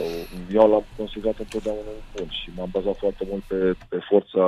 Eu 0.52 0.70
l-am 0.70 0.84
considerat 0.96 1.38
întotdeauna 1.38 1.92
un 1.96 2.02
bun 2.16 2.28
și 2.30 2.50
m-am 2.56 2.68
bazat 2.72 2.96
foarte 2.98 3.24
mult 3.30 3.42
pe, 3.42 3.60
pe 3.88 3.98
forța 4.10 4.44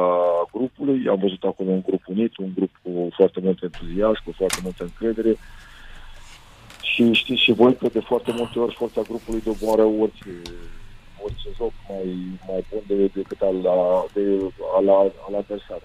grupului. 0.53 1.09
Am 1.09 1.19
văzut 1.19 1.43
acolo 1.45 1.71
un 1.71 1.83
grup 1.89 2.03
unit, 2.07 2.37
un 2.37 2.53
grup 2.57 2.73
cu 2.83 2.91
foarte 3.19 3.41
mult 3.43 3.63
entuziasm, 3.63 4.25
cu 4.25 4.33
foarte 4.37 4.61
multă 4.63 4.83
încredere. 4.83 5.37
Și 6.83 7.13
știți 7.13 7.41
și 7.41 7.53
voi 7.53 7.77
că 7.77 7.89
de 7.93 8.01
foarte 8.01 8.33
multe 8.37 8.59
ori 8.59 8.75
forța 8.75 9.03
grupului 9.11 9.41
doboară 9.51 9.83
orice, 9.83 10.33
orice 11.25 11.49
joc 11.57 11.73
mai, 11.89 12.07
mai 12.49 12.65
bun 12.71 12.83
de, 12.87 13.11
decât 13.15 13.41
al, 13.41 13.59
de, 14.13 14.25
al, 14.77 14.89
al 15.27 15.35
adversar. 15.37 15.83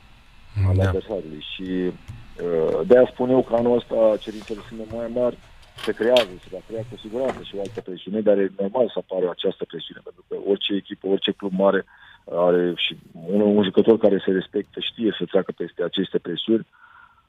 Al 0.67 0.75
da. 0.75 0.83
adversarului. 0.83 1.43
Și 1.53 1.67
uh, 1.71 2.87
de-aia 2.87 3.09
spun 3.11 3.29
eu 3.29 3.41
că 3.43 3.55
anul 3.55 3.77
ăsta 3.77 4.17
cerințele 4.19 4.59
sunt 4.67 4.91
mai 4.91 5.11
mari 5.13 5.37
se 5.85 5.91
creează, 5.91 6.29
se 6.43 6.49
va 6.51 6.61
crea 6.67 6.83
cu 6.89 6.95
siguranță 6.97 7.39
și 7.43 7.55
o 7.55 7.59
altă 7.59 7.81
presiune, 7.81 8.19
dar 8.21 8.37
e 8.37 8.51
normal 8.57 8.87
să 8.93 8.99
apară 8.99 9.29
această 9.29 9.63
presiune, 9.65 10.01
pentru 10.03 10.23
că 10.27 10.35
orice 10.51 10.73
echipă, 10.73 11.07
orice 11.07 11.31
club 11.31 11.53
mare 11.53 11.85
are 12.31 12.73
și 12.75 12.97
un, 13.33 13.41
un 13.41 13.63
jucător 13.63 13.97
care 13.97 14.21
se 14.25 14.31
respectă 14.31 14.79
știe 14.79 15.15
să 15.17 15.25
treacă 15.25 15.51
peste 15.51 15.83
aceste 15.83 16.17
presiuni, 16.17 16.67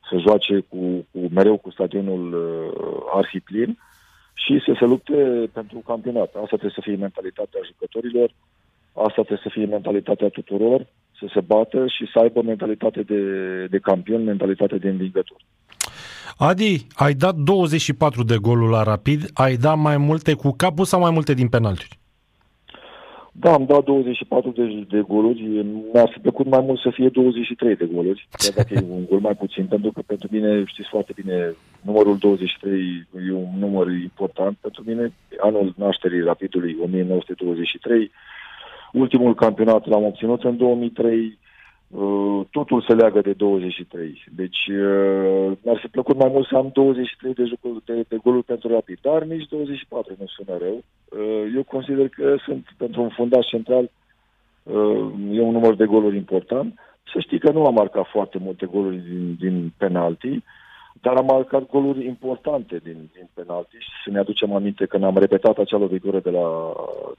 să 0.08 0.18
joace 0.18 0.64
cu, 0.68 1.06
cu 1.10 1.20
mereu 1.30 1.56
cu 1.56 1.70
stadionul 1.70 2.24
uh, 2.32 3.10
arhiplin 3.12 3.78
și 4.34 4.62
să 4.66 4.72
se 4.78 4.84
lupte 4.84 5.50
pentru 5.52 5.78
campionat. 5.78 6.30
Asta 6.34 6.56
trebuie 6.60 6.78
să 6.78 6.80
fie 6.80 6.96
mentalitatea 6.96 7.60
jucătorilor, 7.66 8.30
asta 8.92 9.22
trebuie 9.22 9.46
să 9.46 9.48
fie 9.52 9.66
mentalitatea 9.66 10.28
tuturor, 10.28 10.86
să 11.18 11.26
se 11.34 11.40
bată 11.40 11.86
și 11.86 12.10
să 12.12 12.18
aibă 12.18 12.42
mentalitate 12.42 13.02
de, 13.02 13.20
de 13.66 13.78
campion, 13.78 14.24
mentalitate 14.24 14.76
de 14.76 14.88
învingător. 14.88 15.40
Adi, 16.42 16.86
ai 16.94 17.14
dat 17.14 17.34
24 17.34 18.22
de 18.24 18.36
goluri 18.36 18.72
la 18.72 18.82
Rapid, 18.82 19.30
ai 19.34 19.56
dat 19.56 19.78
mai 19.78 19.96
multe 19.96 20.34
cu 20.34 20.50
capul 20.56 20.84
sau 20.84 21.00
mai 21.00 21.10
multe 21.10 21.34
din 21.34 21.48
penalturi? 21.48 21.98
Da, 23.32 23.52
am 23.52 23.64
dat 23.64 23.84
24 23.84 24.50
de, 24.50 24.86
de 24.88 25.00
goluri. 25.00 25.64
Mi-ar 25.92 26.08
fi 26.12 26.18
plăcut 26.18 26.46
mai 26.46 26.60
mult 26.60 26.80
să 26.80 26.90
fie 26.90 27.08
23 27.08 27.76
de 27.76 27.88
goluri, 27.92 28.28
chiar 28.30 28.52
dacă 28.54 28.74
e 28.74 28.84
un 28.90 29.04
gol 29.08 29.20
mai 29.20 29.34
puțin, 29.34 29.66
pentru 29.66 29.92
că 29.92 30.02
pentru 30.06 30.28
mine, 30.30 30.64
știți 30.66 30.88
foarte 30.88 31.12
bine, 31.14 31.54
numărul 31.80 32.16
23 32.18 33.06
e 33.28 33.32
un 33.32 33.58
număr 33.58 33.90
important 33.90 34.56
pentru 34.60 34.82
mine. 34.86 35.12
Anul 35.40 35.74
nașterii 35.76 36.20
Rapidului, 36.20 36.76
1923. 36.82 38.10
Ultimul 38.92 39.34
campionat 39.34 39.86
l-am 39.86 40.04
obținut 40.04 40.44
în 40.44 40.56
2003 40.56 41.16
Uh, 41.18 41.49
totul 42.50 42.82
se 42.82 42.94
leagă 42.94 43.20
de 43.20 43.32
23. 43.32 44.24
Deci 44.36 44.66
uh, 44.66 45.52
mi-ar 45.62 45.78
fi 45.80 45.88
plăcut 45.88 46.16
mai 46.16 46.28
mult 46.32 46.46
să 46.46 46.56
am 46.56 46.70
23 46.72 47.34
de, 47.34 47.44
jucuri, 47.44 47.84
de, 47.84 48.04
de 48.08 48.16
goluri 48.22 48.44
pentru 48.44 48.68
rapid, 48.68 48.98
dar 49.02 49.22
nici 49.22 49.48
24 49.48 50.16
nu 50.18 50.26
sună 50.26 50.58
rău. 50.58 50.84
Uh, 51.08 51.52
eu 51.54 51.62
consider 51.62 52.08
că 52.08 52.36
sunt 52.44 52.66
pentru 52.76 53.02
un 53.02 53.08
fundaș 53.08 53.46
central 53.46 53.90
e 55.32 55.40
un 55.40 55.52
număr 55.52 55.74
de 55.74 55.86
goluri 55.86 56.16
important. 56.16 56.74
Să 57.12 57.20
știi 57.20 57.38
că 57.38 57.50
nu 57.50 57.66
am 57.66 57.74
marcat 57.74 58.06
foarte 58.06 58.38
multe 58.38 58.66
goluri 58.66 58.96
din, 58.96 59.36
din 59.38 59.72
penalti, 59.76 60.42
dar 61.00 61.16
am 61.16 61.24
marcat 61.24 61.66
goluri 61.66 62.06
importante 62.06 62.80
din, 62.82 63.10
din 63.14 63.28
penalti 63.34 63.76
și 63.78 63.90
să 64.04 64.10
ne 64.10 64.18
aducem 64.18 64.54
aminte 64.54 64.86
că 64.86 64.98
am 65.02 65.18
repetat 65.18 65.58
acea 65.58 65.78
lovitură 65.78 66.20
de 66.20 66.30
la, 66.30 66.72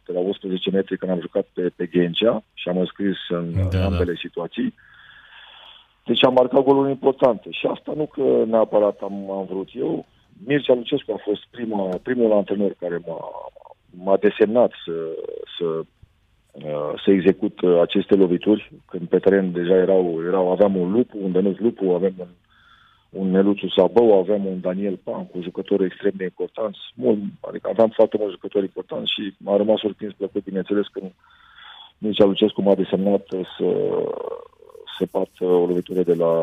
de 0.06 0.14
la 0.14 0.20
11 0.20 0.70
metri 0.72 0.98
când 0.98 1.12
am 1.12 1.20
jucat 1.20 1.48
pe, 1.54 1.72
pe 1.76 1.86
Ghencea 1.86 2.44
și 2.54 2.70
am 2.70 2.78
înscris 2.78 3.18
în, 3.30 3.54
da, 3.54 3.78
în 3.78 3.84
ambele 3.84 4.12
da. 4.12 4.20
situații. 4.20 4.74
Deci 6.06 6.26
am 6.26 6.34
marcat 6.34 6.64
goluri 6.64 6.90
importante 6.90 7.50
și 7.52 7.66
asta 7.66 7.94
nu 7.96 8.06
că 8.06 8.44
neapărat 8.46 9.00
am, 9.02 9.32
am 9.32 9.46
vrut 9.46 9.70
eu. 9.74 10.06
Mircea 10.46 10.74
Lucescu 10.74 11.12
a 11.12 11.22
fost 11.24 11.42
prima, 11.52 11.90
primul 12.04 12.32
antrenor 12.32 12.76
care 12.80 13.02
m-a, 13.06 13.20
m-a 14.04 14.18
desemnat 14.18 14.72
să, 14.86 14.92
să, 15.58 15.82
să 17.04 17.12
execut 17.12 17.60
aceste 17.82 18.16
lovituri, 18.16 18.72
când 18.86 19.08
pe 19.08 19.20
teren 19.20 19.52
deja 19.52 19.76
erau, 19.76 20.22
erau 20.28 20.52
aveam 20.52 20.76
un 20.76 20.92
lupu, 20.92 21.18
un 21.22 21.32
Dănuț 21.32 21.58
Lupu, 21.58 21.90
avem 21.90 22.14
un 22.18 22.28
un 23.12 23.32
Neluțu 23.32 23.68
Sabău, 23.70 24.20
aveam 24.20 24.46
un 24.46 24.60
Daniel 24.62 25.00
Pan 25.04 25.28
cu 25.28 25.42
jucători 25.42 25.86
extrem 25.86 26.12
de 26.16 26.24
importanți, 26.24 26.80
mult, 26.96 27.20
adică 27.40 27.70
aveam 27.70 27.90
foarte 27.90 28.18
mulți 28.18 28.34
jucători 28.34 28.66
importanți 28.66 29.14
și 29.14 29.34
m-a 29.38 29.58
rămas 29.58 29.80
surprins 29.80 30.14
plăcut, 30.14 30.44
bineînțeles, 30.44 30.88
când 30.88 31.12
Mircea 31.98 32.26
Lucescu 32.26 32.62
m-a 32.62 32.76
desemnat 32.76 33.26
să, 33.30 33.70
să 35.02 35.08
bat 35.12 35.30
o 35.40 35.66
lovitură 35.66 36.04
de 36.04 36.14
la, 36.14 36.34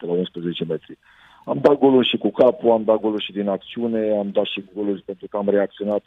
de 0.00 0.06
la 0.06 0.12
11 0.12 0.64
metri. 0.64 0.98
Am 1.44 1.58
dat 1.62 1.78
goluri 1.78 2.08
și 2.08 2.16
cu 2.16 2.30
capul, 2.30 2.70
am 2.70 2.84
dat 2.84 3.00
goluri 3.00 3.24
și 3.24 3.32
din 3.32 3.48
acțiune, 3.48 4.18
am 4.18 4.30
dat 4.30 4.44
și 4.44 4.64
goluri 4.74 5.02
pentru 5.02 5.26
că 5.30 5.36
am 5.36 5.48
reacționat 5.48 6.02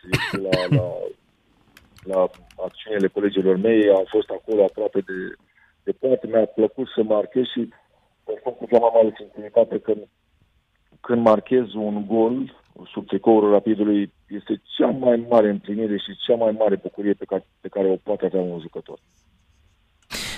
la, 0.45 0.77
la, 0.77 0.87
la 2.11 2.29
acțiunile 2.65 3.07
colegilor 3.07 3.55
mei, 3.55 3.89
am 3.89 4.05
fost 4.07 4.29
acolo 4.29 4.63
aproape 4.63 4.99
de, 4.99 5.17
de 5.83 5.91
poate, 5.91 6.27
mi-a 6.27 6.45
plăcut 6.45 6.87
să 6.95 7.03
marchez 7.03 7.45
și 7.53 7.69
spun 8.39 8.53
cu 8.53 8.65
cea 8.71 8.79
mai 8.79 8.91
mare 8.93 9.13
sinceritate 9.17 9.79
că 9.79 9.93
când 11.01 11.21
marchez 11.21 11.73
un 11.73 12.05
gol 12.07 12.35
sub 12.93 13.07
tricoul 13.07 13.51
rapidului, 13.51 14.13
este 14.27 14.61
cea 14.77 14.87
mai 14.87 15.25
mare 15.29 15.49
împlinire 15.49 15.97
și 15.97 16.17
cea 16.25 16.35
mai 16.35 16.51
mare 16.51 16.75
bucurie 16.75 17.13
pe 17.13 17.25
care, 17.25 17.45
pe 17.61 17.67
care 17.67 17.87
o 17.87 17.95
poate 18.03 18.25
avea 18.25 18.41
un 18.41 18.59
jucător. 18.59 18.99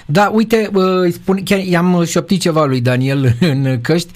Da, 0.10 0.32
uite, 0.34 0.70
îi 0.74 1.12
spun, 1.12 1.44
chiar 1.44 1.60
i-am 1.60 2.04
șoptit 2.04 2.42
ceva 2.42 2.66
lui 2.66 2.82
Daniel 2.82 3.34
în 3.54 3.82
căști. 3.82 4.12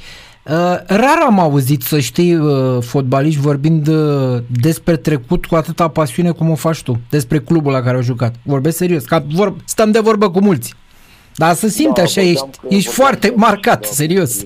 Rar 0.87 1.17
am 1.25 1.39
auzit, 1.39 1.81
să 1.81 1.99
știi, 1.99 2.39
fotbaliști 2.79 3.39
vorbind 3.39 3.89
despre 4.47 4.97
trecut 4.97 5.45
cu 5.45 5.55
atâta 5.55 5.87
pasiune 5.87 6.31
cum 6.31 6.49
o 6.49 6.55
faci 6.55 6.81
tu, 6.83 6.99
despre 7.09 7.39
clubul 7.39 7.71
la 7.71 7.81
care 7.81 7.95
au 7.95 8.01
jucat. 8.01 8.35
Vorbesc 8.43 8.77
serios, 8.77 9.05
ca 9.05 9.23
vor, 9.33 9.55
stăm 9.65 9.91
de 9.91 9.99
vorbă 9.99 10.31
cu 10.31 10.41
mulți. 10.41 10.73
Dar 11.35 11.53
să 11.53 11.67
simte 11.67 11.93
da, 11.95 12.01
așa, 12.01 12.21
ești, 12.21 12.49
ești 12.69 12.89
foarte 12.89 13.33
marcat, 13.35 13.85
serios. 13.85 14.43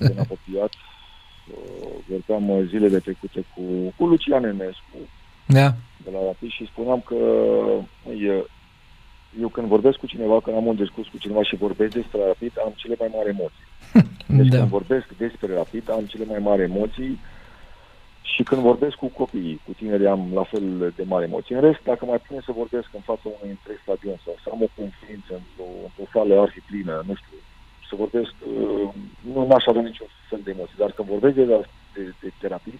Vorbeam 2.07 2.49
uh, 2.49 2.65
zilele 2.69 2.99
trecute 2.99 3.45
cu, 3.55 3.61
cu 3.95 4.05
Lucian 4.05 4.43
Enescu 4.43 4.97
da. 5.45 5.73
de 6.03 6.09
la 6.13 6.19
Rapid 6.25 6.49
și 6.49 6.69
spuneam 6.71 7.03
că 7.05 7.15
e, 8.09 8.45
eu 9.41 9.47
când 9.47 9.67
vorbesc 9.67 9.97
cu 9.97 10.07
cineva, 10.07 10.39
când 10.41 10.55
am 10.55 10.65
un 10.65 10.75
discurs 10.75 11.07
cu 11.07 11.17
cineva 11.17 11.43
și 11.43 11.55
vorbesc 11.55 11.93
despre 11.93 12.19
Rapid, 12.25 12.51
am 12.65 12.73
cele 12.75 12.95
mai 12.99 13.09
mari 13.15 13.29
emoții. 13.29 13.65
Deci 14.37 14.47
da. 14.47 14.57
când 14.57 14.69
vorbesc 14.69 15.07
despre 15.17 15.53
Rapid, 15.53 15.89
am 15.91 16.05
cele 16.05 16.25
mai 16.25 16.39
mari 16.39 16.61
emoții 16.61 17.19
și 18.21 18.43
când 18.43 18.61
vorbesc 18.61 18.95
cu 18.95 19.07
copiii, 19.07 19.61
cu 19.65 19.71
tinerii, 19.73 20.07
am 20.07 20.21
la 20.33 20.43
fel 20.43 20.93
de 20.95 21.03
mare 21.03 21.25
emoție. 21.25 21.55
În 21.55 21.61
rest, 21.61 21.79
dacă 21.83 22.05
mai 22.05 22.21
pune 22.27 22.41
să 22.45 22.51
vorbesc 22.61 22.87
în 22.93 23.03
fața 23.09 23.25
unui 23.25 23.55
întreg 23.55 23.77
stadion 23.81 24.17
sau 24.25 24.35
să 24.43 24.49
am 24.51 24.61
o 24.61 24.69
conferință 24.79 25.31
într-o, 25.41 25.69
într-o 25.87 26.05
sală 26.13 26.33
arhiplină, 26.41 27.03
nu 27.07 27.15
știu, 27.15 27.37
să 27.89 27.93
vorbesc, 27.95 28.33
uh, 28.39 28.89
nu 29.33 29.39
aș 29.57 29.65
avea 29.65 29.81
niciun 29.81 30.07
fel 30.29 30.41
de 30.43 30.51
emoții, 30.55 30.81
dar 30.83 30.91
când 30.91 31.07
vorbesc 31.07 31.35
de, 31.35 31.45
de, 31.95 32.03
de 32.21 32.29
terapii, 32.41 32.79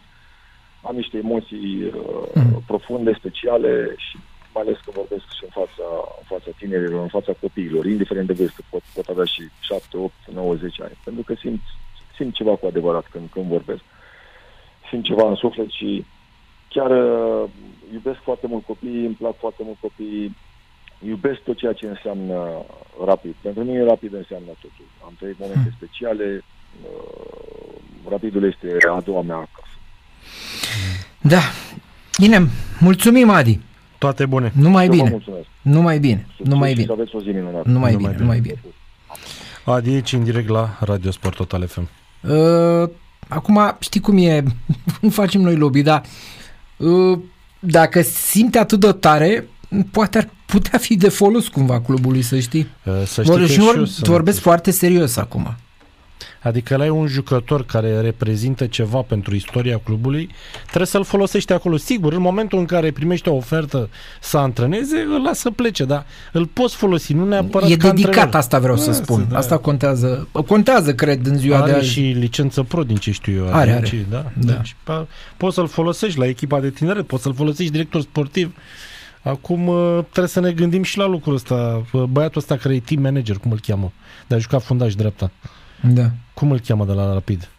am 0.87 0.95
niște 0.95 1.17
emoții 1.17 1.75
uh, 1.83 2.27
mm. 2.33 2.63
profunde, 2.71 3.11
speciale 3.13 3.93
și 4.05 4.17
mai 4.55 4.63
ales 4.65 4.77
când 4.83 4.95
vorbesc 5.01 5.27
și 5.37 5.43
în 5.47 5.53
fața, 5.59 5.87
în 6.21 6.25
fața 6.33 6.49
tinerilor, 6.59 7.01
în 7.01 7.13
fața 7.17 7.33
copiilor, 7.45 7.83
indiferent 7.85 8.27
de 8.27 8.39
vârstă, 8.41 8.61
pot, 8.69 8.83
pot 8.95 9.07
avea 9.07 9.27
și 9.33 9.41
7, 9.59 9.97
8, 9.97 10.13
9, 10.33 10.55
10 10.55 10.83
ani, 10.83 10.97
pentru 11.03 11.23
că 11.23 11.33
simt, 11.43 11.61
simt 12.17 12.33
ceva 12.33 12.55
cu 12.55 12.65
adevărat 12.65 13.05
când, 13.13 13.27
când 13.33 13.45
vorbesc 13.57 13.83
simt 14.89 15.03
ceva 15.03 15.29
în 15.29 15.35
suflet 15.35 15.69
și 15.69 16.05
chiar 16.67 16.91
uh, 16.91 17.49
iubesc 17.93 18.19
foarte 18.23 18.47
mult 18.47 18.65
copiii, 18.65 19.05
îmi 19.05 19.15
plac 19.21 19.35
foarte 19.39 19.61
mult 19.65 19.77
copiii, 19.79 20.37
iubesc 21.07 21.39
tot 21.39 21.57
ceea 21.57 21.73
ce 21.73 21.85
înseamnă 21.87 22.65
rapid. 23.05 23.35
Pentru 23.41 23.63
mine 23.63 23.83
rapid 23.83 24.13
înseamnă 24.13 24.47
totul. 24.47 24.85
Am 25.05 25.13
trăit 25.19 25.39
momente 25.39 25.69
hmm. 25.69 25.77
speciale, 25.77 26.43
uh, 26.81 27.75
rapidul 28.09 28.43
este 28.43 28.87
a 28.89 29.01
doua 29.01 29.21
mea 29.21 29.35
acasă. 29.35 29.75
Da. 31.21 31.41
Bine, 32.19 32.47
mulțumim 32.79 33.29
Adi. 33.29 33.59
Toate 34.05 34.25
bune. 34.25 34.51
Numai 34.55 34.87
bine. 34.87 35.21
Numai 35.61 35.99
bine. 35.99 36.27
Numai 36.43 36.73
bine. 36.73 36.85
Să 36.85 36.91
aveți 36.91 37.15
o 37.15 37.19
zi 37.19 37.27
minunată. 37.27 37.69
Numai, 37.69 37.91
numai 37.91 37.95
bine, 37.95 38.15
numai 38.19 38.39
bine. 38.39 38.61
Adi, 39.65 39.89
aici 39.89 40.13
în 40.13 40.23
direct 40.23 40.49
la 40.49 40.77
Radio 40.79 41.11
Sport 41.11 41.35
Total 41.35 41.67
FM. 41.67 41.89
Uh, 42.21 42.89
Acum, 43.27 43.75
știi 43.79 43.99
cum 43.99 44.17
e, 44.17 44.43
nu 45.01 45.09
facem 45.09 45.41
noi 45.41 45.55
lobby, 45.55 45.81
dar 45.81 46.03
uh, 46.77 47.19
dacă 47.59 48.01
simte 48.01 48.57
atât 48.57 48.79
de 48.79 48.91
tare, 48.91 49.47
poate 49.91 50.17
ar 50.17 50.29
putea 50.45 50.79
fi 50.79 50.95
de 50.95 51.09
folos 51.09 51.47
cumva 51.47 51.81
clubului, 51.81 52.21
să 52.21 52.39
știi. 52.39 52.67
Uh, 52.83 52.93
să 53.05 53.23
știi 53.23 53.35
Vor, 53.37 53.47
și 53.47 53.59
vor, 53.59 53.87
vorbesc 54.01 54.39
foarte 54.39 54.71
serios 54.71 55.17
acum. 55.17 55.55
Adică 56.41 56.75
la 56.77 56.85
e 56.85 56.89
un 56.89 57.07
jucător 57.07 57.65
care 57.65 58.01
reprezintă 58.01 58.65
ceva 58.65 59.01
pentru 59.01 59.35
istoria 59.35 59.77
clubului, 59.83 60.29
trebuie 60.65 60.85
să-l 60.87 61.03
folosești 61.03 61.53
acolo. 61.53 61.77
Sigur, 61.77 62.13
în 62.13 62.21
momentul 62.21 62.59
în 62.59 62.65
care 62.65 62.91
primește 62.91 63.29
o 63.29 63.35
ofertă 63.35 63.89
să 64.21 64.37
antreneze, 64.37 64.97
îl 64.99 65.21
lasă 65.21 65.51
plece, 65.51 65.85
dar 65.85 66.05
îl 66.31 66.45
poți 66.45 66.75
folosi, 66.75 67.13
nu 67.13 67.25
neapărat 67.25 67.69
E 67.69 67.75
ca 67.77 67.89
dedicat, 67.89 68.07
antrenor. 68.13 68.35
asta 68.35 68.59
vreau 68.59 68.77
să 68.77 68.89
Da, 68.89 68.93
spun. 68.95 69.25
da. 69.29 69.37
Asta 69.37 69.57
contează. 69.57 70.27
Contează, 70.47 70.93
cred, 70.93 71.25
în 71.25 71.37
ziua 71.37 71.57
de 71.57 71.63
are 71.63 71.73
azi. 71.79 71.87
și 71.89 71.99
licență 71.99 72.63
pro 72.63 72.83
din 72.83 72.95
ce 72.95 73.11
știu 73.11 73.33
eu. 73.45 73.53
Are, 73.53 73.71
Deci, 73.79 73.93
are. 73.93 74.05
Da, 74.09 74.25
Da. 74.39 74.53
Deci, 74.53 74.75
pa- 74.83 75.07
poți 75.37 75.55
să-l 75.55 75.67
folosești 75.67 76.19
la 76.19 76.25
echipa 76.27 76.59
de 76.59 76.69
tineret, 76.69 77.07
poți 77.07 77.23
să-l 77.23 77.33
folosești 77.33 77.71
director 77.71 78.01
sportiv. 78.01 78.55
Acum 79.21 79.67
uh, 79.67 79.99
trebuie 80.03 80.27
să 80.27 80.39
ne 80.39 80.51
gândim 80.51 80.83
și 80.83 80.97
la 80.97 81.05
lucrul 81.07 81.33
ăsta. 81.33 81.83
Uh, 81.91 82.03
Băiatul 82.03 82.41
ăsta 82.41 82.57
care 82.57 82.75
e 82.75 82.79
team 82.79 83.01
manager, 83.01 83.37
cum 83.37 83.51
îl 83.51 83.59
cheamă? 83.67 83.91
De 84.27 84.35
a 84.35 84.37
jucat 84.37 84.63
fundaș 84.63 84.95
dreapta. 84.95 85.31
Da. 85.93 86.09
Cum 86.33 86.51
îl 86.51 86.59
cheamă 86.59 86.85
de 86.85 86.91
la 86.91 87.13
Rapid? 87.13 87.49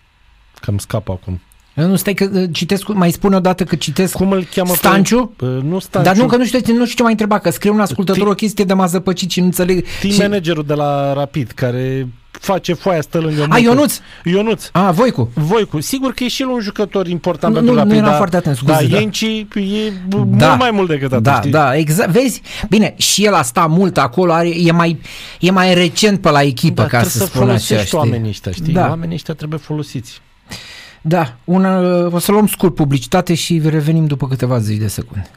Că 0.61 0.71
îmi 0.71 0.81
scapă 0.81 1.13
acum. 1.13 1.41
Nu, 1.75 1.97
stai 1.97 2.15
că 2.15 2.31
uh, 2.33 2.49
citesc, 2.53 2.89
mai 2.89 3.11
spune 3.11 3.37
o 3.37 3.41
dată 3.41 3.65
că 3.65 3.77
citesc 3.77 4.15
Cum 4.17 4.33
îl 4.33 4.45
cheamă? 4.55 4.71
pe- 4.71 4.77
Stanciu? 4.77 5.35
Uh, 5.41 5.49
nu 5.63 5.79
Stanciu. 5.79 6.09
Dar 6.09 6.17
nu, 6.17 6.27
că 6.27 6.37
nu 6.37 6.45
știu, 6.45 6.59
nu 6.59 6.85
știu 6.85 6.97
ce 6.97 7.03
mai 7.03 7.11
întreba, 7.11 7.39
că 7.39 7.51
scrie 7.51 7.71
un 7.71 7.81
ascultător 7.81 8.23
Ti- 8.27 8.31
o 8.31 8.35
chestie 8.35 8.65
de 8.65 8.73
m-a 8.73 8.87
zăpăcit 8.87 9.31
și 9.31 9.39
nu 9.41 9.45
înțeleg. 9.47 9.85
Team 10.01 10.13
și... 10.13 10.21
managerul 10.21 10.65
de 10.65 10.75
la 10.75 11.13
Rapid, 11.13 11.51
care 11.51 12.09
face 12.41 12.73
foaia, 12.73 13.01
stă 13.01 13.19
lângă 13.19 13.43
A, 13.43 13.47
Mucu. 13.47 13.59
Ionuț! 13.61 13.99
Ionuț. 14.25 14.69
A, 14.73 14.91
Voicu. 14.91 15.31
Voicu. 15.35 15.81
Sigur 15.81 16.13
că 16.13 16.25
e 16.25 16.29
și 16.29 16.43
el 16.43 16.49
un 16.49 16.61
jucător 16.61 17.07
important 17.07 17.53
Nu, 17.55 17.59
pentru 17.59 17.75
nu, 17.75 17.81
nu 17.81 17.85
Rapid. 17.85 17.97
eram 17.99 18.09
dar- 18.09 18.17
foarte 18.19 18.37
atent, 18.37 18.57
scuze, 18.57 18.73
Da, 18.73 18.89
da. 18.89 18.99
Ienci 18.99 19.21
e 19.21 19.47
b- 20.09 20.11
Da. 20.27 20.47
mult 20.47 20.59
mai 20.59 20.71
mult 20.71 20.89
decât 20.89 21.13
atât, 21.13 21.23
Da, 21.23 21.37
știi? 21.39 21.51
da, 21.51 21.77
exact. 21.77 22.11
Vezi? 22.11 22.43
Bine, 22.69 22.95
și 22.97 23.25
el 23.25 23.35
a 23.35 23.43
stat 23.43 23.69
mult 23.69 23.99
acolo, 23.99 24.33
are, 24.33 24.49
e, 24.49 24.73
mai, 24.73 25.01
e 25.41 25.51
mai 25.51 25.75
recent 25.75 26.21
pe 26.21 26.31
la 26.31 26.43
echipă, 26.43 26.75
Da, 26.83 26.83
ca 26.83 26.89
trebuie 26.89 27.11
să, 27.11 27.19
să 27.19 27.25
spun 27.27 27.41
folosești 27.41 27.73
așa, 27.75 27.85
știi? 27.85 27.99
oamenii 27.99 28.29
ăștia, 28.29 28.53
știi? 28.53 28.73
Da. 28.73 28.89
Oamenii 28.89 29.15
ăștia 29.15 29.35
trebuie 29.35 29.59
folosiți. 29.59 30.21
Da, 31.03 31.37
una, 31.45 31.79
o 32.11 32.19
să 32.19 32.33
luăm 32.33 32.47
scurt 32.47 32.75
publicitate 32.75 33.35
și 33.35 33.61
revenim 33.65 34.07
după 34.07 34.29
câteva 34.29 34.59
zile 34.59 34.79
de 34.79 34.87
secunde. 34.89 35.31